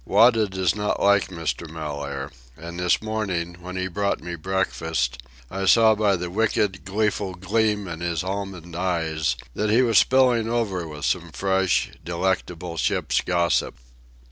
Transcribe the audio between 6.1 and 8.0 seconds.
the wicked, gleeful gleam in